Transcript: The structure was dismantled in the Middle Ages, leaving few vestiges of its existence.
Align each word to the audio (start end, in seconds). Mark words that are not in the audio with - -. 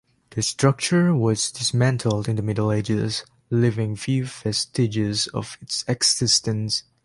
The 0.31 0.41
structure 0.41 1.13
was 1.13 1.51
dismantled 1.51 2.27
in 2.27 2.35
the 2.35 2.41
Middle 2.41 2.71
Ages, 2.71 3.23
leaving 3.51 3.95
few 3.95 4.25
vestiges 4.25 5.27
of 5.27 5.59
its 5.61 5.85
existence. 5.87 6.81